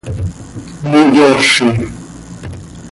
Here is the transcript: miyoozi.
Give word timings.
miyoozi. 0.89 1.49